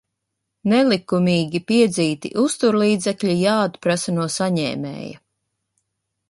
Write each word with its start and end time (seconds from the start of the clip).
Nelikumīgi 0.71 1.61
piedzīti 1.71 2.31
uzturlīdzekļi 2.45 3.37
jāatprasa 3.43 4.17
no 4.17 4.27
saņēmēja. 4.39 5.21